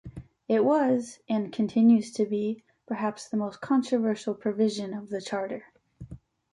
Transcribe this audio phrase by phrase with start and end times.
[0.47, 5.65] It was, and continues to be, perhaps the most controversial provision of the Charter.